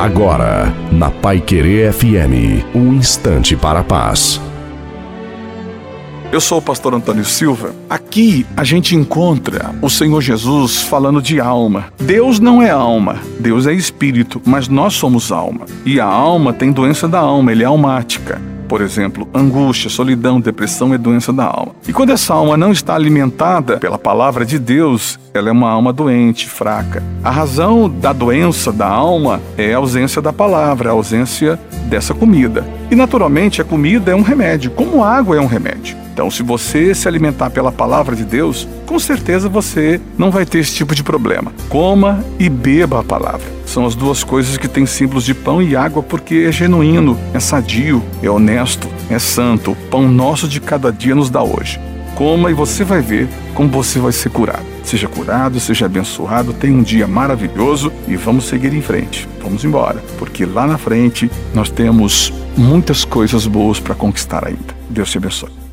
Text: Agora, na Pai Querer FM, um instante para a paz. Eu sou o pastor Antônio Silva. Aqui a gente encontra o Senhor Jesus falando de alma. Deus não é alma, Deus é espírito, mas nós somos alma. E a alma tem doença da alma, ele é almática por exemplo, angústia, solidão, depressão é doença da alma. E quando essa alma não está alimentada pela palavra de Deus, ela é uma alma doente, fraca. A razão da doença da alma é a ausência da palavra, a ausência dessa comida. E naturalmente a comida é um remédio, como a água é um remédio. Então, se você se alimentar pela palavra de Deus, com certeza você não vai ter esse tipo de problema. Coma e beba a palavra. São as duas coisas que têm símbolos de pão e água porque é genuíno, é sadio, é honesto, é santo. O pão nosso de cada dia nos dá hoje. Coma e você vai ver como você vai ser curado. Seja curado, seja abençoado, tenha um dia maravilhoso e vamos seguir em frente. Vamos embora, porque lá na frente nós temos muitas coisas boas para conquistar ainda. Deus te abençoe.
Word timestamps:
Agora, 0.00 0.72
na 0.90 1.10
Pai 1.10 1.42
Querer 1.42 1.92
FM, 1.92 2.64
um 2.74 2.94
instante 2.94 3.54
para 3.54 3.80
a 3.80 3.84
paz. 3.84 4.40
Eu 6.32 6.40
sou 6.40 6.56
o 6.56 6.62
pastor 6.62 6.94
Antônio 6.94 7.22
Silva. 7.22 7.74
Aqui 7.86 8.46
a 8.56 8.64
gente 8.64 8.96
encontra 8.96 9.74
o 9.82 9.90
Senhor 9.90 10.22
Jesus 10.22 10.80
falando 10.80 11.20
de 11.20 11.38
alma. 11.38 11.88
Deus 11.98 12.40
não 12.40 12.62
é 12.62 12.70
alma, 12.70 13.16
Deus 13.38 13.66
é 13.66 13.74
espírito, 13.74 14.40
mas 14.46 14.68
nós 14.68 14.94
somos 14.94 15.30
alma. 15.30 15.66
E 15.84 16.00
a 16.00 16.06
alma 16.06 16.54
tem 16.54 16.72
doença 16.72 17.06
da 17.06 17.18
alma, 17.18 17.52
ele 17.52 17.62
é 17.62 17.66
almática 17.66 18.40
por 18.70 18.82
exemplo, 18.82 19.28
angústia, 19.34 19.90
solidão, 19.90 20.40
depressão 20.40 20.94
é 20.94 20.96
doença 20.96 21.32
da 21.32 21.44
alma. 21.44 21.72
E 21.88 21.92
quando 21.92 22.10
essa 22.10 22.34
alma 22.34 22.56
não 22.56 22.70
está 22.70 22.94
alimentada 22.94 23.78
pela 23.78 23.98
palavra 23.98 24.46
de 24.46 24.60
Deus, 24.60 25.18
ela 25.34 25.48
é 25.48 25.52
uma 25.52 25.68
alma 25.68 25.92
doente, 25.92 26.48
fraca. 26.48 27.02
A 27.24 27.32
razão 27.32 27.90
da 27.90 28.12
doença 28.12 28.70
da 28.70 28.86
alma 28.86 29.40
é 29.58 29.74
a 29.74 29.78
ausência 29.78 30.22
da 30.22 30.32
palavra, 30.32 30.90
a 30.90 30.92
ausência 30.92 31.58
dessa 31.86 32.14
comida. 32.14 32.64
E 32.92 32.94
naturalmente 32.94 33.60
a 33.60 33.64
comida 33.64 34.12
é 34.12 34.14
um 34.14 34.22
remédio, 34.22 34.70
como 34.70 35.02
a 35.02 35.16
água 35.16 35.36
é 35.36 35.40
um 35.40 35.46
remédio. 35.46 35.96
Então, 36.12 36.30
se 36.30 36.44
você 36.44 36.94
se 36.94 37.08
alimentar 37.08 37.50
pela 37.50 37.72
palavra 37.72 38.14
de 38.14 38.24
Deus, 38.24 38.68
com 38.86 39.00
certeza 39.00 39.48
você 39.48 40.00
não 40.16 40.30
vai 40.30 40.46
ter 40.46 40.60
esse 40.60 40.76
tipo 40.76 40.94
de 40.94 41.02
problema. 41.02 41.52
Coma 41.68 42.24
e 42.38 42.48
beba 42.48 43.00
a 43.00 43.02
palavra. 43.02 43.59
São 43.70 43.86
as 43.86 43.94
duas 43.94 44.24
coisas 44.24 44.58
que 44.58 44.66
têm 44.66 44.84
símbolos 44.84 45.22
de 45.22 45.32
pão 45.32 45.62
e 45.62 45.76
água 45.76 46.02
porque 46.02 46.44
é 46.48 46.50
genuíno, 46.50 47.16
é 47.32 47.38
sadio, 47.38 48.02
é 48.20 48.28
honesto, 48.28 48.88
é 49.08 49.16
santo. 49.16 49.70
O 49.70 49.76
pão 49.76 50.08
nosso 50.08 50.48
de 50.48 50.60
cada 50.60 50.90
dia 50.92 51.14
nos 51.14 51.30
dá 51.30 51.40
hoje. 51.40 51.78
Coma 52.16 52.50
e 52.50 52.52
você 52.52 52.82
vai 52.82 53.00
ver 53.00 53.28
como 53.54 53.68
você 53.68 54.00
vai 54.00 54.10
ser 54.10 54.28
curado. 54.30 54.66
Seja 54.82 55.06
curado, 55.06 55.60
seja 55.60 55.86
abençoado, 55.86 56.52
tenha 56.52 56.76
um 56.76 56.82
dia 56.82 57.06
maravilhoso 57.06 57.92
e 58.08 58.16
vamos 58.16 58.46
seguir 58.46 58.74
em 58.74 58.82
frente. 58.82 59.28
Vamos 59.40 59.64
embora, 59.64 60.02
porque 60.18 60.44
lá 60.44 60.66
na 60.66 60.76
frente 60.76 61.30
nós 61.54 61.70
temos 61.70 62.32
muitas 62.56 63.04
coisas 63.04 63.46
boas 63.46 63.78
para 63.78 63.94
conquistar 63.94 64.48
ainda. 64.48 64.74
Deus 64.88 65.12
te 65.12 65.18
abençoe. 65.18 65.69